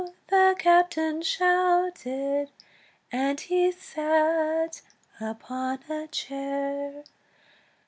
[0.29, 2.49] the captain shouted,
[3.11, 4.81] And he sat
[5.19, 7.03] upon a chair.